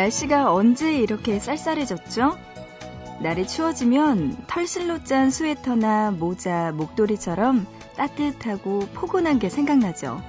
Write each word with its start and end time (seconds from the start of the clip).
날씨가 0.00 0.54
언제 0.54 0.94
이렇게 0.94 1.38
쌀쌀해졌죠? 1.38 2.38
날이 3.20 3.46
추워지면 3.46 4.44
털실로 4.46 5.04
짠 5.04 5.30
스웨터나 5.30 6.12
모자, 6.12 6.72
목도리처럼 6.72 7.66
따뜻하고 7.96 8.88
포근한 8.94 9.38
게 9.38 9.50
생각나죠. 9.50 10.22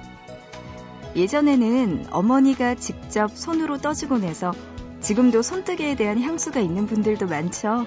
예전에는 1.16 2.08
어머니가 2.10 2.74
직접 2.74 3.30
손으로 3.34 3.78
떠주곤 3.78 4.24
해서 4.24 4.52
지금도 5.00 5.40
손뜨개에 5.40 5.94
대한 5.94 6.20
향수가 6.20 6.60
있는 6.60 6.86
분들도 6.86 7.26
많죠. 7.26 7.86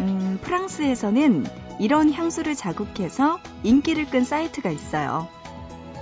음, 0.00 0.38
프랑스에서는 0.40 1.44
이런 1.78 2.10
향수를 2.10 2.54
자국해서 2.54 3.38
인기를 3.64 4.06
끈 4.06 4.24
사이트가 4.24 4.70
있어요. 4.70 5.28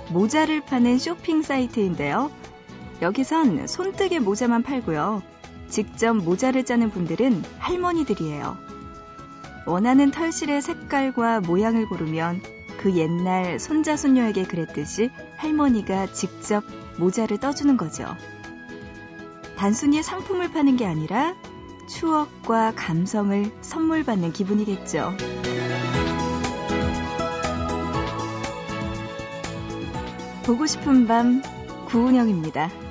모자를 0.07 0.61
파는 0.61 0.99
쇼핑 0.99 1.41
사이트인데요. 1.41 2.31
여기선 3.03 3.67
손뜨개 3.67 4.19
모자만 4.19 4.63
팔고요. 4.63 5.21
직접 5.67 6.13
모자를 6.15 6.63
짜는 6.63 6.89
분들은 6.89 7.43
할머니들이에요. 7.59 8.57
원하는 9.65 10.09
털실의 10.09 10.61
색깔과 10.61 11.41
모양을 11.41 11.85
고르면 11.89 12.41
그 12.77 12.95
옛날 12.95 13.59
손자 13.59 13.97
손녀에게 13.97 14.43
그랬듯이 14.43 15.09
할머니가 15.35 16.13
직접 16.13 16.63
모자를 16.97 17.39
떠주는 17.39 17.75
거죠. 17.75 18.15
단순히 19.57 20.01
상품을 20.01 20.51
파는 20.51 20.77
게 20.77 20.85
아니라 20.85 21.35
추억과 21.89 22.71
감성을 22.75 23.51
선물 23.59 24.05
받는 24.05 24.31
기분이겠죠. 24.31 25.11
보고 30.45 30.65
싶은 30.65 31.05
밤 31.05 31.41
구은영입니다. 31.87 32.82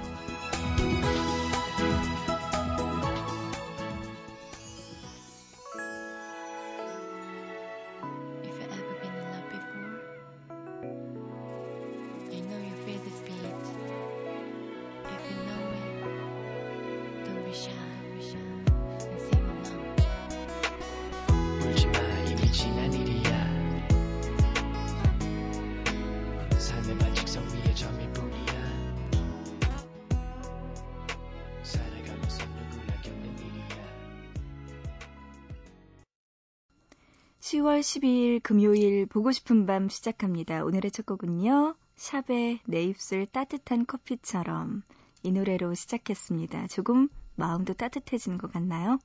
10월 37.93 38.01
12일 38.01 38.43
금요일 38.43 39.07
보고 39.07 39.33
싶은 39.33 39.67
밤 39.67 39.89
시작합니다. 39.89 40.65
오늘의 40.65 40.91
첫 40.93 41.05
곡은요. 41.05 41.75
샵의 41.97 42.61
내 42.65 42.83
입술 42.85 43.27
따뜻한 43.27 43.85
커피처럼 43.87 44.83
이 45.23 45.31
노래로 45.31 45.75
시작했습니다. 45.75 46.69
조금 46.69 47.09
마음도 47.35 47.75
따뜻해진 47.75 48.39
것 48.39 48.51
같나요? 48.51 48.99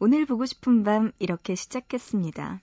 오늘 0.00 0.26
보고 0.26 0.46
싶은 0.46 0.82
밤 0.82 1.12
이렇게 1.20 1.54
시작했습니다. 1.54 2.60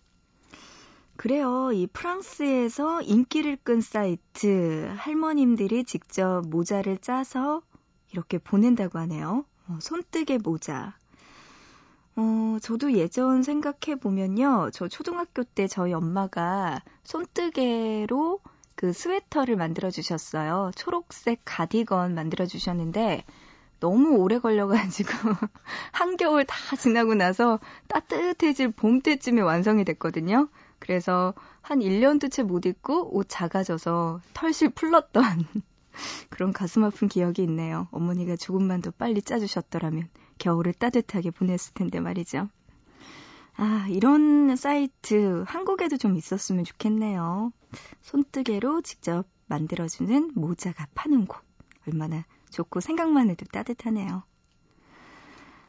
그래요. 1.16 1.72
이 1.72 1.88
프랑스에서 1.88 3.02
인기를 3.02 3.58
끈 3.64 3.80
사이트 3.80 4.92
할머님들이 4.98 5.86
직접 5.86 6.42
모자를 6.48 6.98
짜서 6.98 7.62
이렇게 8.12 8.40
보낸다고 8.40 9.00
하네요. 9.00 9.46
어, 9.68 9.78
손뜨개 9.80 10.38
모자. 10.40 10.98
어, 12.18 12.58
저도 12.62 12.94
예전 12.94 13.44
생각해 13.44 14.00
보면요. 14.00 14.70
저 14.74 14.88
초등학교 14.88 15.44
때 15.44 15.68
저희 15.68 15.94
엄마가 15.94 16.82
손뜨개로 17.04 18.40
그 18.76 18.94
스웨터를 18.94 19.56
만들어 19.58 19.90
주셨어요. 19.92 20.72
초록색 20.76 21.42
가디건 21.46 22.16
만들어 22.16 22.46
주셨는데 22.46 23.24
너무 23.82 24.16
오래 24.18 24.40
걸려가지고 24.40 25.10
한겨울 25.92 26.46
다 26.46 26.76
지나고 26.78 27.16
나서 27.16 27.60
따뜻해질 27.88 28.72
봄 28.72 29.02
때쯤에 29.02 29.42
완성이 29.42 29.84
됐거든요. 29.86 30.48
그래서 30.80 31.34
한 31.62 31.80
1년도 31.80 32.32
채 32.32 32.44
못 32.44 32.66
입고 32.66 33.16
옷 33.16 33.28
작아져서 33.30 34.22
털실 34.34 34.70
풀렀던 34.70 35.24
그런 36.30 36.54
가슴 36.54 36.84
아픈 36.84 37.08
기억이 37.10 37.44
있네요. 37.44 37.88
어머니가 37.92 38.36
조금만 38.38 38.82
더 38.82 38.92
빨리 38.92 39.22
짜주셨더라면. 39.22 40.10
겨울을 40.38 40.74
따뜻하게 40.74 41.32
보냈을 41.32 41.74
텐데 41.74 42.00
말이죠. 42.00 42.50
아, 43.58 43.88
이런 43.90 44.56
사이트 44.56 45.44
한국에도 45.48 45.98
좀 45.98 46.18
있었으면 46.18 46.66
좋겠네요. 46.66 47.52
손뜨개로 48.02 48.82
직접 48.82 49.26
만들어주는 49.48 50.32
모자가 50.36 50.88
파는 50.94 51.26
곳. 51.26 51.42
얼마나 51.88 52.26
좋고 52.50 52.80
생각만 52.80 53.30
해도 53.30 53.46
따뜻하네요. 53.52 54.24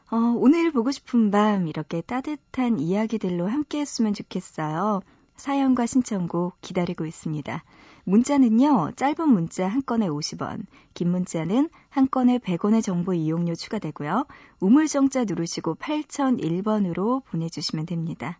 어, 0.09 0.15
오늘 0.37 0.71
보고 0.71 0.91
싶은 0.91 1.31
밤 1.31 1.67
이렇게 1.67 2.01
따뜻한 2.01 2.79
이야기들로 2.79 3.47
함께 3.47 3.79
했으면 3.79 4.13
좋겠어요. 4.13 5.01
사연과 5.35 5.85
신청곡 5.85 6.59
기다리고 6.61 7.05
있습니다. 7.05 7.63
문자는요, 8.07 8.93
짧은 8.95 9.27
문자 9.27 9.67
한 9.67 9.81
건에 9.85 10.07
50원, 10.07 10.65
긴 10.93 11.11
문자는 11.11 11.69
한 11.89 12.09
건에 12.09 12.37
100원의 12.37 12.81
정보 12.81 13.13
이용료 13.13 13.53
추가되고요. 13.55 14.25
우물정자 14.61 15.25
누르시고 15.25 15.75
8001번으로 15.75 17.25
보내주시면 17.25 17.85
됩니다. 17.85 18.39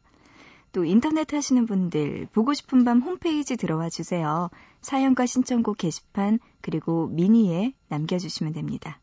또 0.72 0.86
인터넷 0.86 1.34
하시는 1.34 1.66
분들 1.66 2.30
보고 2.32 2.54
싶은 2.54 2.86
밤 2.86 3.02
홈페이지 3.02 3.58
들어와 3.58 3.90
주세요. 3.90 4.50
사연과 4.80 5.26
신청곡 5.26 5.80
게시판 5.80 6.40
그리고 6.62 7.08
미니에 7.08 7.74
남겨주시면 7.90 8.54
됩니다. 8.54 9.02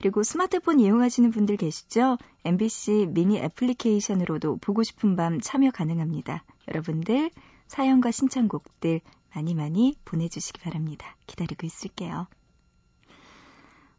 그리고 0.00 0.24
스마트폰 0.24 0.80
이용하시는 0.80 1.30
분들 1.30 1.56
계시죠? 1.56 2.18
MBC 2.44 3.10
미니 3.10 3.38
애플리케이션으로도 3.38 4.56
보고 4.56 4.82
싶은 4.82 5.14
밤 5.14 5.40
참여 5.40 5.70
가능합니다. 5.70 6.42
여러분들 6.66 7.30
사연과 7.68 8.10
신청곡들 8.10 9.00
많이 9.34 9.54
많이 9.54 9.96
보내주시기 10.04 10.60
바랍니다. 10.60 11.16
기다리고 11.26 11.66
있을게요. 11.66 12.26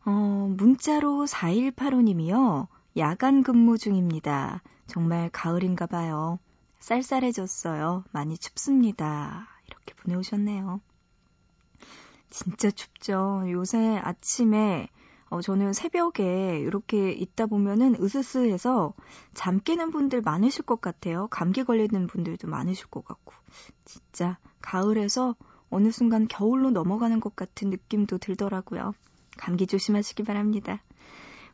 어, 0.05 0.11
문자로 0.57 1.25
4185님이요. 1.25 2.67
야간 2.97 3.43
근무 3.43 3.77
중입니다. 3.77 4.61
정말 4.87 5.29
가을인가 5.29 5.87
봐요. 5.87 6.39
쌀쌀해졌어요. 6.79 8.03
많이 8.11 8.37
춥습니다. 8.37 9.47
이렇게 9.67 9.93
보내오셨네요. 9.95 10.79
진짜 12.29 12.69
춥죠. 12.69 13.45
요새 13.49 13.97
아침에 13.97 14.89
어, 15.29 15.41
저는 15.41 15.73
새벽에 15.73 16.59
이렇게 16.59 17.11
있다 17.11 17.47
보면은 17.47 17.95
으스스해서 17.99 18.93
잠 19.33 19.59
깨는 19.59 19.91
분들 19.91 20.21
많으실 20.21 20.63
것 20.63 20.81
같아요. 20.81 21.27
감기 21.27 21.63
걸리는 21.63 22.07
분들도 22.07 22.47
많으실 22.47 22.87
것 22.87 23.03
같고. 23.03 23.33
진짜 23.85 24.37
가을에서 24.65 25.35
어느 25.69 25.91
순간 25.91 26.27
겨울로 26.27 26.71
넘어가는 26.71 27.19
것 27.19 27.35
같은 27.35 27.69
느낌도 27.69 28.17
들더라고요. 28.17 28.93
감기 29.37 29.67
조심하시기 29.67 30.23
바랍니다. 30.23 30.81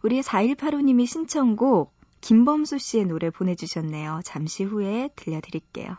우리 0.01 0.21
4185님이 0.21 1.05
신청곡 1.05 1.93
김범수 2.21 2.77
씨의 2.77 3.05
노래 3.05 3.29
보내주셨네요. 3.29 4.21
잠시 4.23 4.63
후에 4.63 5.09
들려드릴게요. 5.15 5.97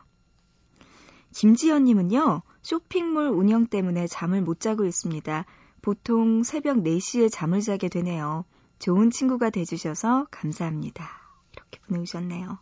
김지연님은요, 1.35 2.43
쇼핑몰 2.63 3.29
운영 3.29 3.67
때문에 3.67 4.07
잠을 4.07 4.43
못 4.43 4.61
자고 4.61 4.85
있습니다. 4.85 5.45
보통 5.83 6.43
새벽 6.43 6.79
4시에 6.79 7.31
잠을 7.31 7.61
자게 7.61 7.89
되네요. 7.89 8.45
좋은 8.79 9.11
친구가 9.11 9.51
돼주셔서 9.51 10.29
감사합니다. 10.31 11.09
이렇게 11.53 11.81
보내주셨네요. 11.87 12.59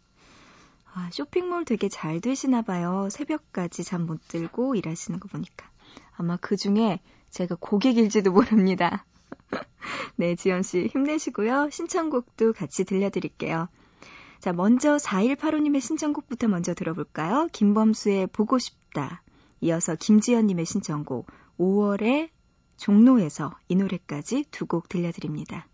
아, 0.92 1.08
쇼핑몰 1.12 1.64
되게 1.64 1.88
잘 1.88 2.20
되시나 2.20 2.62
봐요. 2.62 3.08
새벽까지 3.10 3.84
잠 3.84 4.06
못 4.06 4.20
들고 4.28 4.74
일하시는 4.74 5.20
거 5.20 5.28
보니까. 5.28 5.70
아마 6.16 6.36
그 6.36 6.56
중에 6.56 7.00
제가 7.30 7.56
고객일지도 7.60 8.32
모릅니다. 8.32 9.04
네, 10.16 10.34
지연씨 10.34 10.88
힘내시고요. 10.92 11.70
신청곡도 11.70 12.52
같이 12.54 12.84
들려드릴게요. 12.84 13.68
자, 14.40 14.52
먼저 14.52 14.96
4185님의 14.96 15.80
신청곡부터 15.80 16.48
먼저 16.48 16.74
들어볼까요? 16.74 17.48
김범수의 17.52 18.28
보고 18.28 18.58
싶다. 18.58 19.22
이어서 19.60 19.94
김지연님의 19.94 20.64
신청곡 20.64 21.26
5월의 21.58 22.30
종로에서 22.78 23.54
이 23.68 23.76
노래까지 23.76 24.46
두 24.50 24.66
곡 24.66 24.88
들려드립니다. 24.88 25.66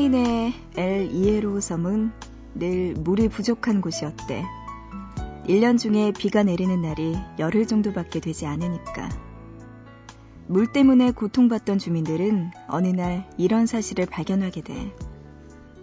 스페인의 0.00 0.54
엘 0.76 1.10
이에로 1.10 1.60
섬은 1.60 2.10
늘 2.54 2.94
물이 2.94 3.28
부족한 3.28 3.82
곳이었대. 3.82 4.44
1년 5.46 5.78
중에 5.78 6.12
비가 6.12 6.42
내리는 6.42 6.80
날이 6.80 7.14
열흘 7.38 7.66
정도밖에 7.66 8.18
되지 8.18 8.46
않으니까. 8.46 9.10
물 10.46 10.72
때문에 10.72 11.10
고통받던 11.10 11.78
주민들은 11.78 12.50
어느 12.68 12.86
날 12.86 13.28
이런 13.36 13.66
사실을 13.66 14.06
발견하게 14.06 14.62
돼. 14.62 14.94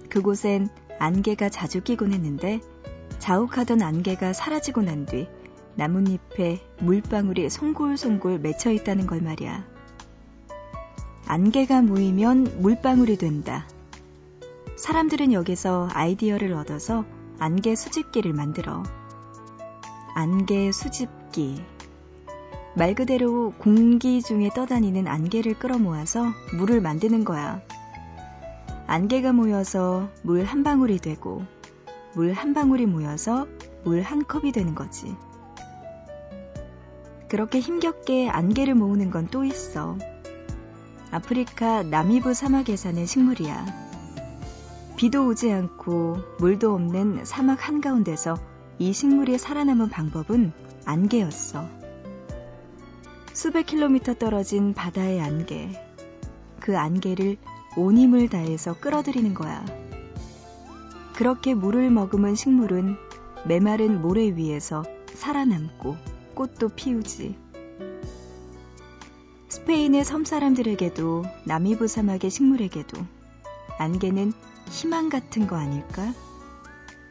그곳엔 0.10 0.70
안개가 0.98 1.50
자주 1.50 1.84
끼곤 1.84 2.12
했는데 2.12 2.60
자욱하던 3.20 3.84
안개가 3.84 4.34
사라지고 4.34 4.82
난 4.82 5.06
뒤 5.06 5.28
나뭇잎에 5.76 6.60
물방울이 6.80 7.52
송골송골 7.52 8.40
맺혀 8.40 8.72
있다는 8.72 9.06
걸 9.06 9.22
말이야. 9.22 9.64
안개가 11.28 11.84
모이면 11.84 12.62
물방울이 12.62 13.18
된다. 13.18 13.68
사람들은 14.78 15.34
여기서 15.34 15.90
아이디어를 15.92 16.54
얻어서 16.54 17.04
안개 17.40 17.76
수집기를 17.76 18.32
만들어. 18.34 18.84
안개 20.14 20.72
수집기. 20.72 21.64
말 22.76 22.94
그대로 22.94 23.54
공기 23.58 24.22
중에 24.22 24.50
떠다니는 24.54 25.08
안개를 25.08 25.58
끌어모아서 25.58 26.28
물을 26.54 26.80
만드는 26.80 27.26
거야. 27.26 27.60
안개가 28.86 29.34
모여서 29.34 30.10
물 30.22 30.46
한 30.46 30.64
방울이 30.64 31.00
되고, 31.00 31.44
물 32.14 32.34
한 32.34 32.54
방울이 32.54 32.86
모여서 32.86 33.48
물 33.84 34.04
한 34.04 34.26
컵이 34.26 34.52
되는 34.52 34.76
거지. 34.76 35.16
그렇게 37.30 37.60
힘겹게 37.60 38.30
안개를 38.30 38.76
모으는 38.76 39.10
건 39.10 39.28
또 39.28 39.44
있어. 39.44 39.98
아프리카 41.10 41.82
나미부 41.82 42.36
사막에 42.36 42.76
사는 42.76 43.06
식물이야. 43.06 43.87
비도 44.98 45.28
오지 45.28 45.52
않고 45.52 46.18
물도 46.40 46.74
없는 46.74 47.24
사막 47.24 47.68
한가운데서 47.68 48.36
이 48.80 48.94
식물이 48.94 49.38
살아남은 49.38 49.90
방법은 49.90 50.52
안개였어. 50.86 51.70
수백 53.32 53.68
킬로미터 53.68 54.16
떨어진 54.16 54.74
바다의 54.74 55.22
안개. 55.22 55.70
그 56.60 56.76
안개를 56.76 57.38
온 57.76 57.96
힘을 57.96 58.28
다해서 58.28 58.74
끌어들이는 58.74 59.36
거야. 59.36 59.64
그렇게 61.16 61.54
물을 61.54 61.92
머금은 61.92 62.34
식물은 62.34 62.96
메마른 63.46 64.02
모래 64.02 64.36
위에서 64.36 64.84
살아남고 65.14 65.96
꽃도 66.34 66.70
피우지. 66.70 67.38
스페인의 69.50 70.04
섬 70.04 70.26
사람들에게도 70.26 71.24
나미부 71.46 71.88
사막의 71.88 72.32
식물에게도 72.32 72.98
안개는 73.78 74.34
희망 74.70 75.10
같은 75.10 75.48
거 75.48 75.56
아닐까? 75.56 76.14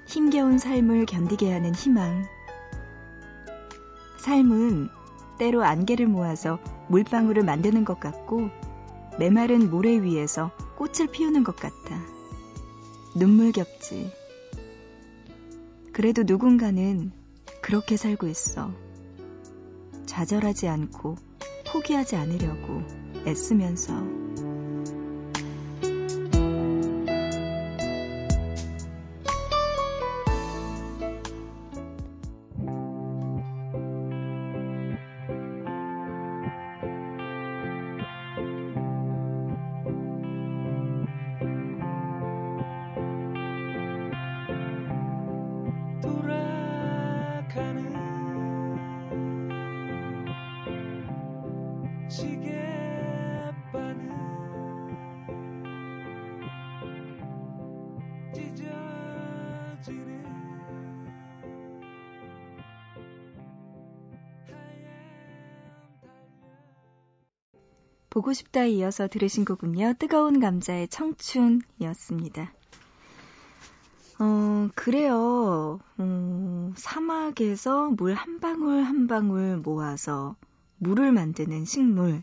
힘겨운 0.07 0.59
삶을 0.59 1.07
견디게 1.07 1.53
하는 1.53 1.75
희망. 1.75 2.27
삶은 4.19 4.89
때로 5.39 5.65
안개를 5.65 6.07
모아서 6.07 6.59
물방울을 6.89 7.43
만드는 7.43 7.85
것 7.85 8.01
같고 8.01 8.51
메마른 9.19 9.71
모래 9.71 10.01
위에서 10.01 10.51
꽃을 10.77 11.11
피우는 11.11 11.45
것 11.45 11.57
같다. 11.57 12.01
눈물겹지. 13.15 14.13
그래도 15.93 16.23
누군가는 16.25 17.11
그렇게 17.63 17.97
살고 17.97 18.27
있어. 18.29 18.71
좌절하지 20.05 20.69
않고 20.69 21.17
포기하지 21.73 22.17
않으려고 22.17 22.83
애쓰면서 23.27 24.26
보고 68.17 68.33
싶다 68.33 68.65
이어서 68.65 69.09
들으신 69.09 69.45
곡은요. 69.45 69.95
뜨거운 69.99 70.41
감자의 70.41 70.89
청춘이었습니다. 70.89 72.51
어, 74.19 74.69
그래요. 74.75 75.79
어, 75.99 76.73
사막에서 76.77 77.91
물 77.91 78.15
한 78.15 78.41
방울 78.41 78.83
한 78.83 79.07
방울 79.07 79.59
모아서 79.59 80.35
물을 80.79 81.13
만드는 81.13 81.65
식물. 81.65 82.23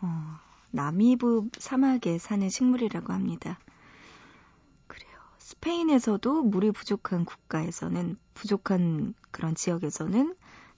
어, 0.00 0.38
남이부 0.70 1.48
사막에 1.58 2.18
사는 2.18 2.48
식물이라고 2.48 3.12
합니다. 3.12 3.58
그래요. 4.86 5.12
스페인에서도 5.38 6.42
물이 6.42 6.72
부족한 6.72 7.24
국가에서는, 7.24 8.16
부족한 8.34 9.14
그런 9.30 9.54
지역에서는 9.54 10.34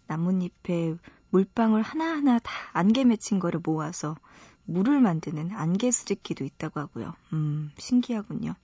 나뭇잎에 0.07 0.97
물방울 1.31 1.83
하나하나 1.83 2.39
다 2.39 2.53
안개 2.73 3.05
맺힌 3.05 3.39
거를 3.39 3.61
모아서 3.65 4.17
물을 4.65 5.01
만드는 5.01 5.51
안개 5.53 5.91
수집기도 5.91 6.45
있다고 6.45 6.81
하고요. 6.81 7.15
음, 7.33 7.71
신기하군요. 7.79 8.55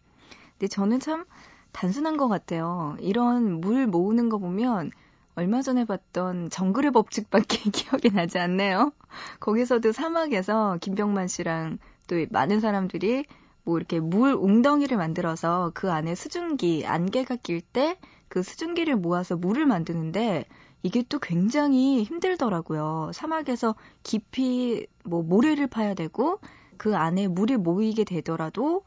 근데 0.52 0.68
저는 0.68 1.00
참 1.00 1.24
단순한 1.72 2.16
것 2.16 2.28
같아요. 2.28 2.96
이런 3.00 3.60
물 3.60 3.86
모으는 3.86 4.28
거 4.28 4.38
보면 4.38 4.90
얼마 5.40 5.62
전에 5.62 5.84
봤던 5.84 6.50
정글의 6.50 6.92
법칙밖에 6.92 7.70
기억이 7.72 8.10
나지 8.10 8.38
않네요. 8.38 8.92
거기서도 9.40 9.92
사막에서 9.92 10.78
김병만 10.80 11.28
씨랑 11.28 11.78
또 12.06 12.16
많은 12.30 12.60
사람들이 12.60 13.24
뭐 13.64 13.78
이렇게 13.78 14.00
물 14.00 14.34
웅덩이를 14.34 14.96
만들어서 14.96 15.72
그 15.74 15.90
안에 15.90 16.14
수증기, 16.14 16.86
안개가 16.86 17.36
낄 17.36 17.60
때 17.60 17.96
그 18.30 18.44
수증기를 18.44 18.96
모아서 18.96 19.36
물을 19.36 19.66
만드는데 19.66 20.46
이게 20.82 21.02
또 21.08 21.18
굉장히 21.18 22.04
힘들더라고요. 22.04 23.10
사막에서 23.12 23.74
깊이 24.04 24.86
뭐 25.04 25.22
모래를 25.22 25.66
파야 25.66 25.92
되고 25.94 26.40
그 26.78 26.96
안에 26.96 27.26
물이 27.26 27.58
모이게 27.58 28.04
되더라도 28.04 28.84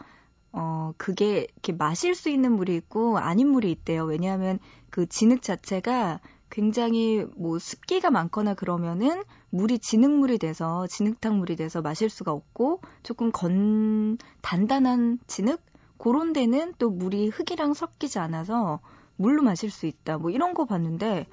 어 0.53 0.93
그게 0.98 1.48
이렇게 1.51 1.74
마실 1.74 2.15
수 2.15 2.29
있는 2.29 2.53
물이 2.53 2.74
있고 2.77 3.17
아닌 3.19 3.50
물이 3.50 3.69
있대요. 3.69 4.05
왜냐하면 4.05 4.60
그 4.89 5.07
진흙 5.07 5.41
자체가 5.41 6.22
굉장히 6.53 7.25
뭐 7.36 7.57
습기가 7.57 8.12
많거나 8.12 8.53
그러면은 8.53 9.24
물이 9.50 9.79
진흙물이 9.79 10.38
돼서 10.38 10.86
진흙탕 10.86 11.39
물이 11.39 11.55
돼서 11.55 11.81
마실 11.81 12.12
수가 12.12 12.31
없고 12.31 12.79
조금 13.01 13.31
건 13.31 14.19
단단한 14.41 15.17
진흙 15.25 15.60
그런 15.98 16.31
데는 16.31 16.75
또 16.77 16.91
물이 16.91 17.29
흙이랑 17.29 17.74
섞이지 17.74 18.19
않아서 18.19 18.81
물로 19.15 19.41
마실 19.41 19.72
수 19.72 19.88
있다. 19.88 20.19
뭐 20.19 20.29
이런 20.29 20.53
거 20.53 20.65
봤는데 20.65 21.25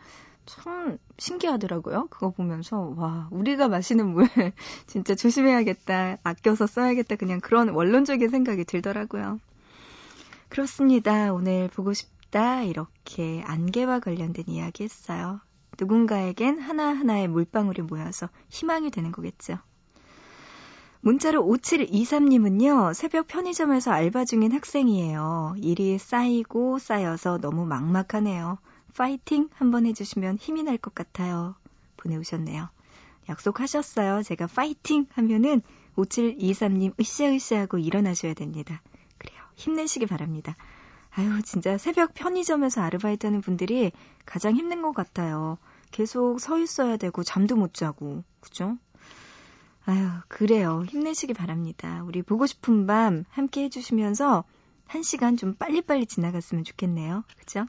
참 0.46 0.96
신기하더라고요. 1.18 2.06
그거 2.08 2.30
보면서 2.30 2.94
와 2.96 3.28
우리가 3.30 3.68
마시는 3.68 4.14
물 4.14 4.24
진짜 4.86 5.14
조심해야겠다, 5.14 6.16
아껴서 6.22 6.66
써야겠다 6.66 7.16
그냥 7.16 7.40
그런 7.40 7.68
원론적인 7.68 8.30
생각이 8.30 8.64
들더라고요. 8.64 9.38
그렇습니다. 10.48 11.30
오늘 11.34 11.68
보고 11.68 11.92
싶 11.92 12.08
다 12.30 12.62
이렇게 12.62 13.42
안개와 13.46 14.00
관련된 14.00 14.44
이야기 14.48 14.84
했어요. 14.84 15.40
누군가에겐 15.78 16.60
하나하나의 16.60 17.28
물방울이 17.28 17.82
모여서 17.82 18.28
희망이 18.48 18.90
되는 18.90 19.12
거겠죠. 19.12 19.58
문자로 21.02 21.42
5723님은요, 21.46 22.92
새벽 22.92 23.26
편의점에서 23.26 23.90
알바 23.90 24.26
중인 24.26 24.52
학생이에요. 24.52 25.54
일이 25.58 25.98
쌓이고 25.98 26.78
쌓여서 26.78 27.38
너무 27.38 27.64
막막하네요. 27.64 28.58
파이팅 28.94 29.48
한번 29.54 29.86
해주시면 29.86 30.36
힘이 30.36 30.62
날 30.62 30.76
것 30.76 30.94
같아요. 30.94 31.54
보내오셨네요. 31.96 32.68
약속하셨어요. 33.28 34.22
제가 34.22 34.46
파이팅 34.46 35.06
하면은 35.12 35.62
5723님 35.96 36.98
으쌰으쌰 37.00 37.60
하고 37.60 37.78
일어나셔야 37.78 38.34
됩니다. 38.34 38.82
그래요. 39.18 39.40
힘내시기 39.56 40.06
바랍니다. 40.06 40.54
아유, 41.12 41.42
진짜 41.42 41.76
새벽 41.76 42.14
편의점에서 42.14 42.82
아르바이트 42.82 43.26
하는 43.26 43.40
분들이 43.40 43.92
가장 44.24 44.54
힘든 44.56 44.82
것 44.82 44.92
같아요. 44.92 45.58
계속 45.90 46.38
서 46.38 46.58
있어야 46.58 46.96
되고 46.96 47.22
잠도 47.24 47.56
못 47.56 47.74
자고, 47.74 48.22
그죠? 48.40 48.76
아유, 49.86 50.08
그래요. 50.28 50.84
힘내시기 50.86 51.34
바랍니다. 51.34 52.02
우리 52.04 52.22
보고 52.22 52.46
싶은 52.46 52.86
밤 52.86 53.24
함께 53.30 53.64
해주시면서 53.64 54.44
한 54.86 55.02
시간 55.02 55.36
좀 55.36 55.54
빨리빨리 55.54 56.06
지나갔으면 56.06 56.64
좋겠네요. 56.64 57.24
그죠? 57.38 57.66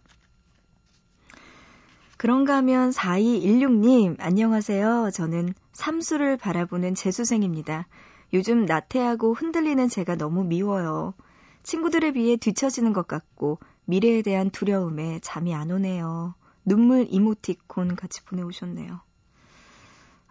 그런가 2.18 2.58
하면 2.58 2.92
4216님, 2.92 4.18
안녕하세요. 4.20 5.10
저는 5.12 5.56
삼수를 5.74 6.38
바라보는 6.38 6.94
재수생입니다. 6.94 7.88
요즘 8.34 8.66
나태하고 8.66 9.34
흔들리는 9.34 9.90
제가 9.90 10.16
너무 10.16 10.44
미워요. 10.44 11.16
친구들에 11.64 12.12
비해 12.12 12.38
뒤처지는 12.38 12.94
것 12.94 13.08
같고 13.08 13.60
미래에 13.86 14.22
대한 14.22 14.50
두려움에 14.50 15.20
잠이 15.22 15.54
안 15.56 15.72
오네요. 15.72 16.36
눈물 16.66 17.08
이모티콘 17.10 17.96
같이 17.96 18.24
보내오셨네요. 18.26 19.02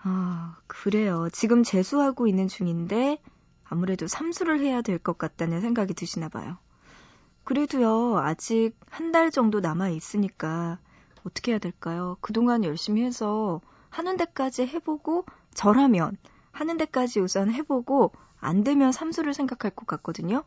아, 0.03 0.57
그래요. 0.67 1.29
지금 1.33 1.63
재수하고 1.63 2.27
있는 2.27 2.49
중인데 2.49 3.19
아무래도 3.65 4.07
삼수를 4.09 4.61
해야 4.61 4.83
될 4.83 4.99
것 4.99 5.19
같다는 5.19 5.61
생각이 5.61 5.95
드시나 5.95 6.29
봐요. 6.29 6.59
그래도요, 7.45 8.19
아직 8.19 8.73
한 8.91 9.13
달 9.13 9.31
정도 9.31 9.61
남아 9.61 9.91
있으니까 9.91 10.79
어떻게 11.25 11.53
해야 11.53 11.59
될까요? 11.59 12.17
그동안 12.21 12.65
열심히 12.65 13.03
해서 13.03 13.61
하는 13.91 14.17
데까지 14.17 14.67
해보고 14.67 15.27
저라면 15.55 16.17
하는 16.53 16.77
데까지 16.77 17.21
우선 17.21 17.51
해보고 17.53 18.13
안 18.39 18.63
되면 18.65 18.93
삼수를 18.93 19.35
생각할 19.35 19.73
것 19.73 19.87
같거든요. 19.87 20.45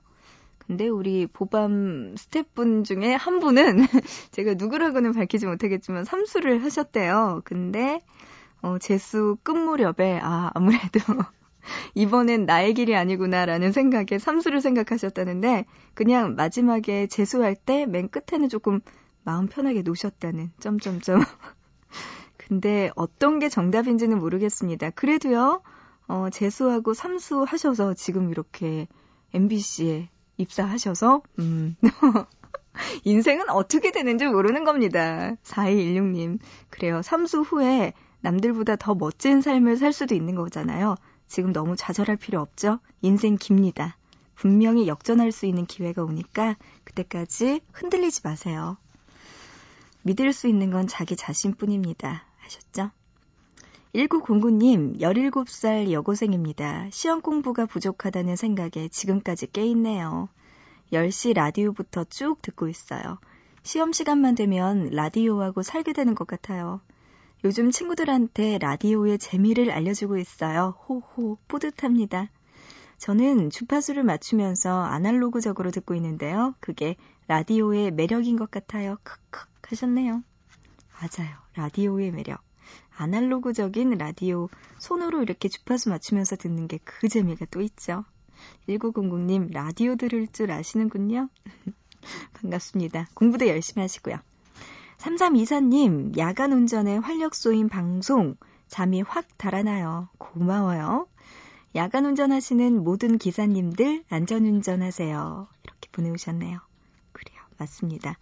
근데 0.67 0.88
우리 0.88 1.27
보밤 1.27 2.15
스태프분 2.17 2.84
중에 2.84 3.13
한 3.15 3.39
분은 3.39 3.79
제가 4.32 4.55
누구라고는 4.55 5.13
밝히지 5.13 5.46
못하겠지만 5.46 6.05
삼수를 6.05 6.63
하셨대요. 6.63 7.41
근데 7.43 8.00
어, 8.62 8.77
재수 8.79 9.38
끝 9.43 9.51
무렵에 9.51 10.20
아 10.22 10.51
아무래도 10.53 11.00
이번엔 11.96 12.46
나의 12.46 12.74
길이 12.74 12.96
아니구나라는 12.96 13.72
생각에 13.72 14.20
삼수를 14.20 14.62
생각하셨다는데 14.62 15.65
그냥 15.93 16.36
마지막에 16.36 17.08
재수할 17.08 17.55
때 17.55 17.86
맨 17.86 18.10
끝에는 18.10 18.50
조금 18.50 18.79
마음 19.24 19.48
편하게 19.48 19.82
놓으셨다는 19.82 20.51
점점점. 20.60 21.22
근데 22.38 22.91
어떤 22.96 23.39
게 23.39 23.50
정답인지는 23.50 24.20
모르겠습니다. 24.20 24.89
그래도요. 24.91 25.62
어, 26.08 26.29
재수하고 26.29 26.93
삼수 26.93 27.43
하셔서 27.43 27.93
지금 27.93 28.29
이렇게 28.29 28.88
MBC에 29.34 30.10
입사하셔서 30.43 31.21
음. 31.39 31.75
인생은 33.03 33.50
어떻게 33.50 33.91
되는지 33.91 34.25
모르는 34.25 34.63
겁니다. 34.63 35.35
4216님. 35.43 36.39
그래요. 36.69 37.01
삼수 37.01 37.41
후에 37.41 37.93
남들보다 38.21 38.75
더 38.77 38.95
멋진 38.95 39.41
삶을 39.41 39.77
살 39.77 39.93
수도 39.93 40.15
있는 40.15 40.35
거잖아요. 40.35 40.95
지금 41.27 41.51
너무 41.51 41.75
좌절할 41.75 42.15
필요 42.17 42.41
없죠? 42.41 42.79
인생 43.01 43.38
깁니다. 43.38 43.97
분명히 44.35 44.88
역전할 44.88 45.31
수 45.31 45.45
있는 45.45 45.65
기회가 45.65 46.03
오니까 46.03 46.55
그때까지 46.83 47.62
흔들리지 47.71 48.21
마세요. 48.23 48.77
믿을 50.03 50.33
수 50.33 50.47
있는 50.47 50.71
건 50.71 50.88
자기 50.88 51.15
자신뿐입니다. 51.15 52.25
하셨죠? 52.38 52.91
1909님, 53.93 55.00
17살 55.00 55.91
여고생입니다. 55.91 56.88
시험 56.89 57.21
공부가 57.21 57.67
부족하다는 57.67 58.35
생각에 58.35 58.88
지금까지 58.89 59.51
깨있네요. 59.51 60.29
10시 60.91 61.35
라디오부터 61.35 62.05
쭉 62.05 62.41
듣고 62.41 62.67
있어요. 62.67 63.19
시험 63.62 63.93
시간만 63.93 64.33
되면 64.33 64.89
라디오하고 64.91 65.62
살게 65.62 65.93
되는 65.93 66.15
것 66.15 66.25
같아요. 66.25 66.81
요즘 67.43 67.69
친구들한테 67.69 68.57
라디오의 68.57 69.19
재미를 69.19 69.69
알려주고 69.69 70.17
있어요. 70.17 70.75
호호, 70.88 71.38
뿌듯합니다. 71.47 72.29
저는 72.97 73.51
주파수를 73.51 74.03
맞추면서 74.03 74.81
아날로그적으로 74.81 75.69
듣고 75.69 75.93
있는데요. 75.95 76.55
그게 76.59 76.95
라디오의 77.27 77.91
매력인 77.91 78.38
것 78.38 78.50
같아요. 78.50 78.97
크크 79.03 79.45
하셨네요. 79.67 80.23
맞아요. 80.93 81.35
라디오의 81.55 82.12
매력. 82.12 82.41
아날로그적인 82.97 83.91
라디오 83.97 84.50
손으로 84.79 85.21
이렇게 85.23 85.50
주파수 85.50 85.89
맞추면서 85.89 86.35
듣는 86.35 86.67
게 86.67 86.79
그 86.83 87.07
재미가 87.07 87.45
또 87.51 87.62
있죠. 87.62 88.05
1900님 88.67 89.51
라디오 89.51 89.95
들을 89.95 90.27
줄 90.27 90.51
아시는군요. 90.51 91.29
반갑습니다. 92.33 93.07
공부도 93.13 93.47
열심히 93.47 93.81
하시고요. 93.81 94.17
3324님 94.97 96.17
야간 96.17 96.53
운전에 96.53 96.97
활력 96.97 97.35
쏘인 97.35 97.69
방송 97.69 98.35
잠이 98.67 99.01
확 99.01 99.25
달아나요. 99.38 100.09
고마워요. 100.17 101.07
야간 101.75 102.05
운전하시는 102.05 102.83
모든 102.83 103.17
기사님들 103.17 104.03
안전운전하세요. 104.09 105.47
이렇게 105.63 105.89
보내오셨네요. 105.91 106.59
그래요. 107.12 107.39
맞습니다. 107.57 108.17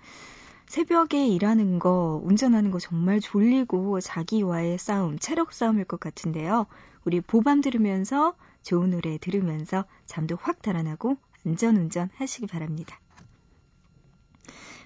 새벽에 0.72 1.28
일하는 1.28 1.80
거, 1.80 2.22
운전하는 2.24 2.72
거 2.72 2.80
정말 2.80 3.20
졸리고 3.20 4.00
자기와의 4.00 4.78
싸움, 4.78 5.20
체력 5.20 5.51
싸움일 5.51 5.84
것 5.84 6.00
같은데요. 6.00 6.66
우리 7.04 7.20
보밤 7.20 7.60
들으면서 7.60 8.36
좋은 8.62 8.92
노래 8.92 9.18
들으면서 9.18 9.84
잠도 10.06 10.38
확 10.40 10.62
달아나고 10.62 11.18
안전운전 11.46 12.10
하시기 12.16 12.48
바랍니다. 12.48 13.01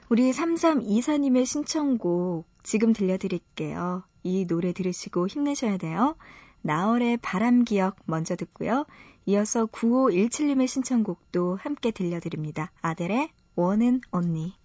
우리 0.09 0.31
3324님의 0.31 1.45
신청곡 1.45 2.47
지금 2.63 2.91
들려드릴게요. 2.91 4.01
이 4.23 4.47
노래 4.47 4.73
들으시고 4.73 5.27
힘내셔야 5.27 5.77
돼요. 5.77 6.15
나월의 6.63 7.17
바람 7.17 7.63
기억 7.63 7.97
먼저 8.05 8.35
듣고요. 8.35 8.87
이어서 9.27 9.67
9517님의 9.67 10.67
신청곡도 10.67 11.57
함께 11.57 11.91
들려드립니다. 11.91 12.71
아델의 12.81 13.29
원은 13.55 14.01
언니. 14.09 14.55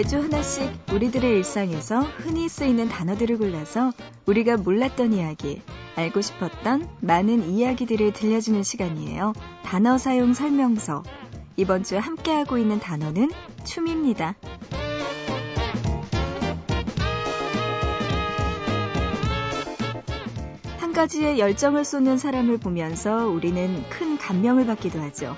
매주 0.00 0.18
하나씩 0.18 0.72
우리들의 0.94 1.30
일상에서 1.30 2.00
흔히 2.00 2.48
쓰이는 2.48 2.88
단어들을 2.88 3.36
골라서 3.36 3.92
우리가 4.24 4.56
몰랐던 4.56 5.12
이야기, 5.12 5.60
알고 5.94 6.22
싶었던 6.22 6.88
많은 7.00 7.44
이야기들을 7.50 8.14
들려주는 8.14 8.62
시간이에요. 8.62 9.34
단어 9.62 9.98
사용 9.98 10.32
설명서. 10.32 11.02
이번 11.58 11.82
주 11.82 11.98
함께하고 11.98 12.56
있는 12.56 12.80
단어는 12.80 13.30
춤입니다. 13.64 14.36
한 20.78 20.92
가지에 20.94 21.38
열정을 21.38 21.84
쏟는 21.84 22.16
사람을 22.16 22.56
보면서 22.56 23.26
우리는 23.28 23.84
큰 23.90 24.16
감명을 24.16 24.64
받기도 24.64 24.98
하죠. 24.98 25.36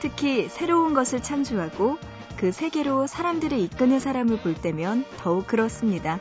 특히 0.00 0.48
새로운 0.48 0.92
것을 0.92 1.22
창조하고 1.22 1.98
그 2.42 2.50
세계로 2.50 3.06
사람들을 3.06 3.56
이끄는 3.56 4.00
사람을 4.00 4.40
볼 4.40 4.54
때면 4.54 5.04
더욱 5.18 5.46
그렇습니다. 5.46 6.18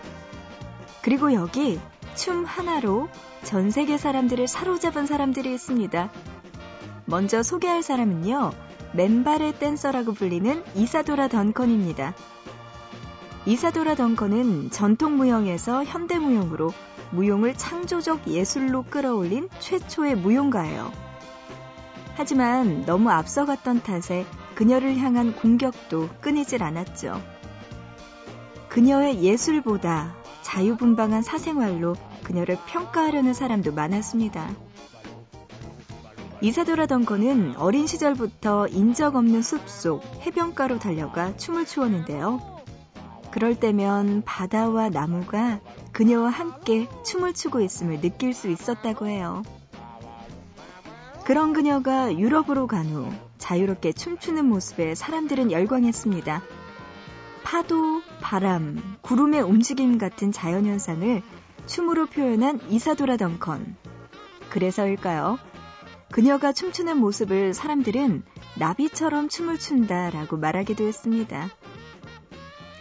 그리고 1.01 1.33
여기 1.33 1.79
춤 2.13 2.45
하나로 2.45 3.09
전 3.41 3.71
세계 3.71 3.97
사람들을 3.97 4.47
사로잡은 4.47 5.07
사람들이 5.07 5.51
있습니다. 5.51 6.11
먼저 7.05 7.41
소개할 7.41 7.81
사람은요, 7.81 8.51
맨발의 8.93 9.57
댄서라고 9.57 10.13
불리는 10.13 10.63
이사도라 10.75 11.27
던컨입니다. 11.27 12.13
이사도라 13.47 13.95
던컨은 13.95 14.69
전통 14.69 15.17
무용에서 15.17 15.83
현대 15.83 16.19
무용으로 16.19 16.71
무용을 17.09 17.55
창조적 17.55 18.27
예술로 18.27 18.83
끌어올린 18.83 19.49
최초의 19.57 20.17
무용가예요. 20.17 21.10
하지만 22.15 22.85
너무 22.85 23.09
앞서갔던 23.09 23.83
탓에 23.83 24.25
그녀를 24.55 24.97
향한 24.97 25.35
공격도 25.35 26.09
끊이질 26.21 26.63
않았죠. 26.63 27.21
그녀의 28.69 29.23
예술보다 29.23 30.15
자유분방한 30.41 31.21
사생활로 31.21 31.95
그녀를 32.23 32.57
평가하려는 32.67 33.33
사람도 33.33 33.73
많았습니다. 33.73 34.49
이사도라 36.41 36.87
덩컨은 36.87 37.55
어린 37.57 37.85
시절부터 37.85 38.67
인적 38.67 39.15
없는 39.15 39.41
숲속 39.41 40.03
해변가로 40.25 40.79
달려가 40.79 41.35
춤을 41.37 41.65
추었는데요. 41.65 42.61
그럴 43.29 43.55
때면 43.55 44.23
바다와 44.25 44.89
나무가 44.89 45.59
그녀와 45.91 46.29
함께 46.29 46.87
춤을 47.05 47.33
추고 47.33 47.61
있음을 47.61 48.01
느낄 48.01 48.33
수 48.33 48.49
있었다고 48.49 49.07
해요. 49.07 49.43
그런 51.31 51.53
그녀가 51.53 52.13
유럽으로 52.13 52.67
간 52.67 52.87
후 52.87 53.09
자유롭게 53.37 53.93
춤추는 53.93 54.43
모습에 54.47 54.95
사람들은 54.95 55.49
열광했습니다. 55.53 56.43
파도, 57.45 58.01
바람, 58.19 58.97
구름의 58.99 59.39
움직임 59.39 59.97
같은 59.97 60.33
자연현상을 60.33 61.21
춤으로 61.67 62.07
표현한 62.07 62.59
이사도라 62.69 63.15
덩컨. 63.15 63.77
그래서일까요? 64.49 65.39
그녀가 66.11 66.51
춤추는 66.51 66.97
모습을 66.97 67.53
사람들은 67.53 68.23
나비처럼 68.57 69.29
춤을 69.29 69.57
춘다라고 69.57 70.35
말하기도 70.35 70.83
했습니다. 70.83 71.47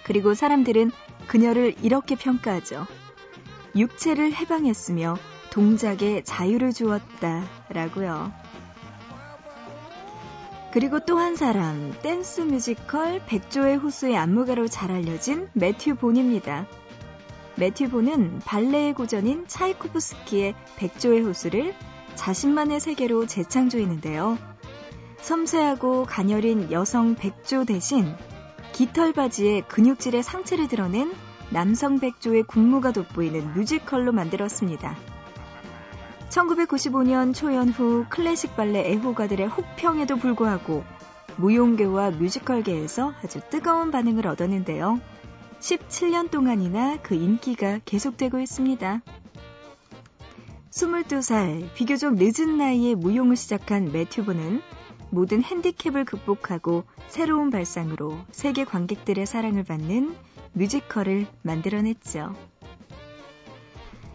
그리고 0.02 0.34
사람들은 0.34 0.90
그녀를 1.28 1.76
이렇게 1.84 2.16
평가하죠. 2.16 2.88
육체를 3.76 4.34
해방했으며 4.34 5.14
동작에 5.50 6.22
자유를 6.24 6.72
주었다 6.72 7.44
라고요. 7.68 8.32
그리고 10.72 11.00
또 11.00 11.18
한 11.18 11.34
사람, 11.34 11.92
댄스 12.02 12.42
뮤지컬 12.42 13.20
백조의 13.26 13.76
호수의 13.76 14.16
안무가로 14.16 14.68
잘 14.68 14.92
알려진 14.92 15.48
매튜 15.52 15.96
본입니다. 15.96 16.66
매튜 17.56 17.88
본은 17.88 18.38
발레의 18.44 18.94
고전인 18.94 19.46
차이코프스키의 19.48 20.54
백조의 20.76 21.22
호수를 21.22 21.74
자신만의 22.14 22.78
세계로 22.78 23.26
재창조했는데요. 23.26 24.38
섬세하고 25.20 26.04
가녀린 26.04 26.70
여성 26.70 27.16
백조 27.16 27.64
대신 27.64 28.14
깃털 28.72 29.12
바지에 29.12 29.62
근육질의 29.62 30.22
상체를 30.22 30.68
드러낸 30.68 31.12
남성 31.50 31.98
백조의 31.98 32.44
군무가 32.44 32.92
돋보이는 32.92 33.54
뮤지컬로 33.54 34.12
만들었습니다. 34.12 34.96
1995년 36.30 37.34
초연 37.34 37.70
후 37.70 38.06
클래식 38.08 38.54
발레 38.54 38.92
애호가들의 38.92 39.48
혹평에도 39.48 40.16
불구하고 40.16 40.84
무용계와 41.36 42.12
뮤지컬계에서 42.12 43.12
아주 43.22 43.40
뜨거운 43.50 43.90
반응을 43.90 44.26
얻었는데요. 44.28 45.00
17년 45.58 46.30
동안이나 46.30 46.98
그 47.02 47.14
인기가 47.14 47.80
계속되고 47.84 48.38
있습니다. 48.38 49.02
22살, 50.70 51.74
비교적 51.74 52.14
늦은 52.14 52.56
나이에 52.56 52.94
무용을 52.94 53.34
시작한 53.34 53.90
매튜브는 53.90 54.62
모든 55.10 55.42
핸디캡을 55.42 56.04
극복하고 56.04 56.84
새로운 57.08 57.50
발상으로 57.50 58.16
세계 58.30 58.64
관객들의 58.64 59.26
사랑을 59.26 59.64
받는 59.64 60.14
뮤지컬을 60.52 61.26
만들어냈죠. 61.42 62.34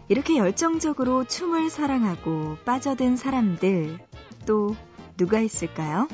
이렇게 0.08 0.36
열정적으로 0.36 1.24
춤을 1.24 1.68
사랑하고 1.68 2.58
빠져든 2.64 3.16
사람들 3.16 3.98
또 4.46 4.76
누가 5.16 5.40
있을까요? 5.40 6.08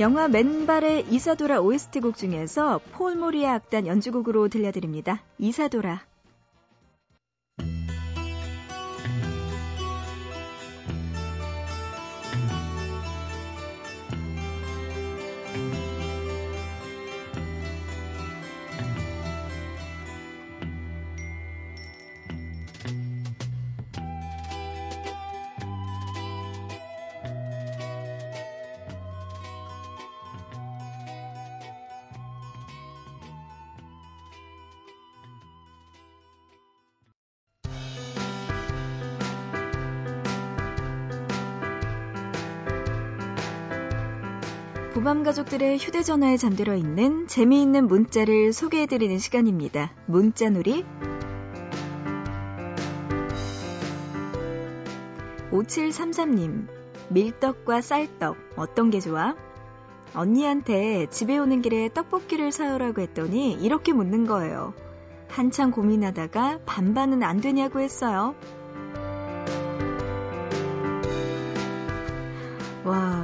영화 0.00 0.28
맨발의 0.28 1.06
이사도라 1.10 1.60
OST 1.60 2.00
곡 2.00 2.16
중에서 2.16 2.80
폴 2.92 3.16
모리아 3.16 3.54
악단 3.54 3.86
연주곡으로 3.86 4.48
들려드립니다. 4.48 5.22
이사도라. 5.38 6.09
부밤 45.00 45.22
가족들의 45.22 45.78
휴대전화에 45.78 46.36
잠들어 46.36 46.74
있는 46.74 47.26
재미있는 47.26 47.86
문자를 47.86 48.52
소개해드리는 48.52 49.18
시간입니다. 49.18 49.94
문자놀이 50.04 50.84
5733님, 55.52 56.66
밀떡과 57.08 57.80
쌀떡, 57.80 58.36
어떤 58.56 58.90
게 58.90 59.00
좋아? 59.00 59.34
언니한테 60.14 61.06
집에 61.06 61.38
오는 61.38 61.62
길에 61.62 61.88
떡볶이를 61.88 62.52
사오라고 62.52 63.00
했더니 63.00 63.52
이렇게 63.54 63.94
묻는 63.94 64.26
거예요. 64.26 64.74
한참 65.28 65.70
고민하다가 65.70 66.60
반반은 66.66 67.22
안 67.22 67.40
되냐고 67.40 67.80
했어요. 67.80 68.34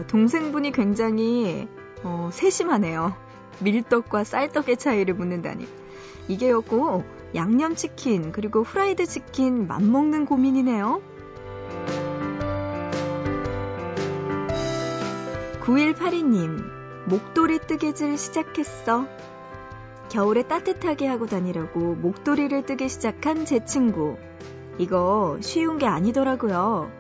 동생분이 0.09 0.73
굉장히 0.73 1.69
어, 2.03 2.31
세심하네요. 2.33 3.15
밀떡과 3.61 4.25
쌀떡의 4.25 4.77
차이를 4.77 5.15
묻는다니. 5.15 5.67
이게였고 6.29 7.05
양념치킨 7.35 8.33
그리고 8.33 8.63
후라이드 8.63 9.07
치킨 9.07 9.67
맞먹는 9.67 10.27
고민이네요. 10.27 11.03
9182님, 15.61 16.63
목도리 17.07 17.59
뜨개질 17.59 18.17
시작했어. 18.17 19.07
겨울에 20.09 20.45
따뜻하게 20.45 21.09
하고 21.09 21.27
다니려고 21.27 21.97
목도리를 21.97 22.65
뜨기 22.65 22.89
시작한 22.89 23.45
제 23.45 23.65
친구. 23.65 24.17
이거 24.79 25.39
쉬운 25.41 25.79
게 25.79 25.87
아니더라고요. 25.87 26.91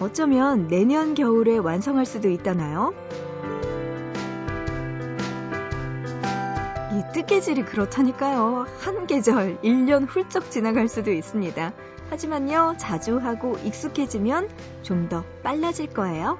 어쩌면 0.00 0.66
내년 0.68 1.14
겨울에 1.14 1.58
완성할 1.58 2.06
수도 2.06 2.30
있다나요? 2.30 2.94
이 6.92 7.12
뜨개질이 7.12 7.64
그렇다니까요. 7.66 8.66
한 8.80 9.06
계절, 9.06 9.60
1년 9.62 10.06
훌쩍 10.08 10.50
지나갈 10.50 10.88
수도 10.88 11.12
있습니다. 11.12 11.72
하지만요, 12.08 12.74
자주 12.78 13.18
하고 13.18 13.56
익숙해지면 13.62 14.48
좀 14.82 15.08
더 15.08 15.22
빨라질 15.42 15.88
거예요. 15.88 16.38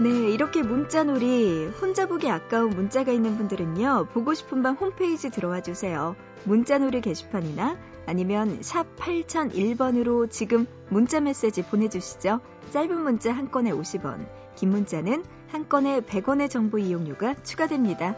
네, 0.00 0.08
이렇게 0.30 0.62
문자놀이 0.62 1.66
혼자 1.80 2.06
보기 2.06 2.28
아까운 2.28 2.70
문자가 2.70 3.12
있는 3.12 3.36
분들은요. 3.36 4.08
보고 4.12 4.34
싶은 4.34 4.62
밤 4.62 4.74
홈페이지 4.74 5.30
들어와 5.30 5.60
주세요. 5.60 6.16
문자놀이 6.44 7.00
게시판이나 7.00 7.76
아니면 8.06 8.62
샵 8.62 8.96
8001번으로 8.96 10.30
지금 10.30 10.66
문자 10.88 11.20
메시지 11.20 11.62
보내주시죠. 11.62 12.40
짧은 12.70 13.00
문자 13.00 13.32
한 13.32 13.50
건에 13.50 13.70
50원, 13.70 14.26
긴 14.56 14.70
문자는 14.70 15.24
한 15.48 15.68
건에 15.68 16.00
100원의 16.00 16.50
정보 16.50 16.78
이용료가 16.78 17.42
추가됩니다. 17.42 18.16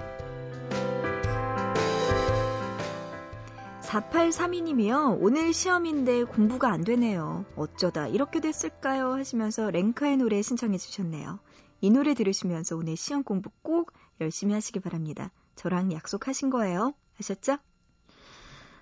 4832님이요. 3.83 5.19
오늘 5.21 5.53
시험인데 5.53 6.25
공부가 6.25 6.73
안 6.73 6.83
되네요. 6.83 7.45
어쩌다 7.57 8.09
이렇게 8.09 8.41
됐을까요? 8.41 9.13
하시면서 9.13 9.71
랭카의 9.71 10.17
노래 10.17 10.43
신청해 10.43 10.79
주셨네요. 10.79 11.39
이 11.81 11.91
노래 11.91 12.15
들으시면서 12.15 12.77
오늘 12.77 12.97
시험 12.97 13.23
공부 13.23 13.51
꼭 13.63 13.93
열심히 14.21 14.55
하시기 14.55 14.81
바랍니다. 14.81 15.31
저랑 15.55 15.93
약속하신 15.93 16.51
거예요. 16.51 16.95
하셨죠? 17.17 17.59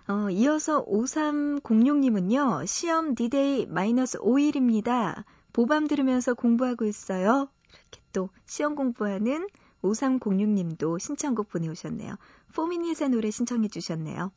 어, 0.09 0.31
이어서 0.31 0.85
5306님은요. 0.87 2.67
시험 2.67 3.15
디데이 3.15 3.67
마이너스 3.67 4.19
5일입니다. 4.19 5.25
보밤 5.53 5.87
들으면서 5.87 6.35
공부하고 6.35 6.85
있어요. 6.87 7.49
이렇게 7.69 8.01
또 8.13 8.29
시험 8.47 8.75
공부하는 8.75 9.47
5306님도 9.83 10.99
신청곡 10.99 11.49
보내오셨네요. 11.49 12.17
포미닛의 12.55 13.11
노래 13.11 13.31
신청해 13.31 13.69
주셨네요. 13.69 14.33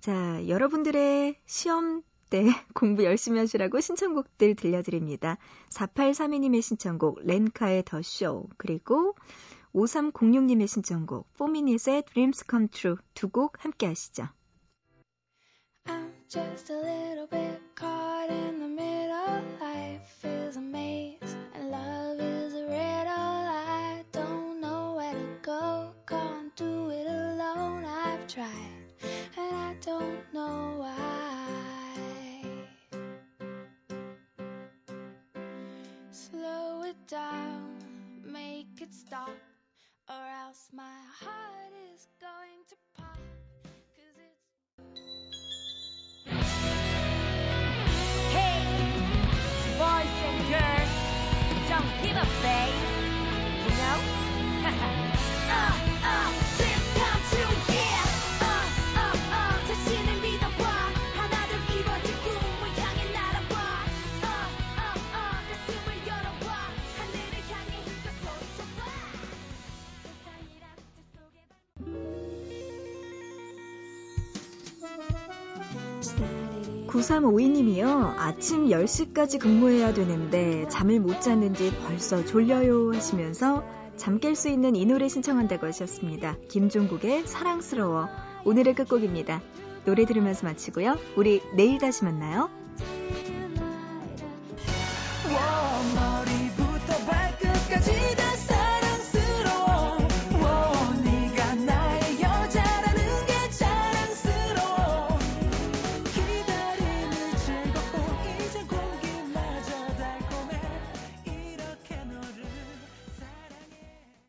자, 0.00 0.46
여러분들의 0.48 1.36
시험 1.46 2.02
때 2.28 2.44
공부 2.74 3.04
열심히 3.04 3.38
하시라고 3.38 3.80
신청곡들 3.80 4.54
들려드립니다. 4.54 5.38
4832님의 5.70 6.62
신청곡 6.62 7.20
렌카의 7.24 7.84
더 7.86 8.02
쇼, 8.02 8.48
그리고 8.58 9.14
5306님의 9.74 10.68
신청곡 10.68 11.32
포미닛의 11.34 12.04
Dreams 12.12 12.44
Come 12.48 12.68
True 12.68 12.96
두곡 13.14 13.64
함께 13.64 13.86
하시죠. 13.86 14.28
Just 16.34 16.70
a 16.70 16.76
little 16.76 17.28
bit 17.28 17.60
caught 17.76 18.28
in 18.28 18.58
the 18.58 18.63
buffet. 52.24 52.93
9352님이요. 76.94 78.14
아침 78.16 78.66
10시까지 78.68 79.40
근무해야 79.40 79.92
되는데 79.92 80.66
잠을 80.68 81.00
못 81.00 81.20
잤는지 81.20 81.74
벌써 81.86 82.24
졸려요 82.24 82.94
하시면서 82.94 83.64
잠 83.96 84.18
깰 84.18 84.34
수 84.34 84.48
있는 84.48 84.76
이 84.76 84.86
노래 84.86 85.08
신청한다고 85.08 85.66
하셨습니다. 85.66 86.36
김종국의 86.48 87.26
사랑스러워. 87.26 88.08
오늘의 88.44 88.74
끝곡입니다. 88.74 89.42
노래 89.84 90.04
들으면서 90.04 90.46
마치고요. 90.46 90.96
우리 91.16 91.40
내일 91.54 91.78
다시 91.78 92.04
만나요. 92.04 92.63